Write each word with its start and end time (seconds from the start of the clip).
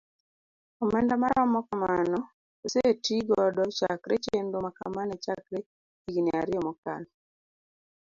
Omenda 0.83 1.13
maromo 1.21 1.59
kamano 1.67 2.19
oseti 2.65 3.15
godo 3.29 3.63
chakre 3.77 4.15
chenro 4.25 4.57
makama 4.65 5.01
ne 5.05 5.15
chakre 5.25 5.59
higni 6.11 6.31
ariyo 6.39 6.59
mokalo. 6.67 7.09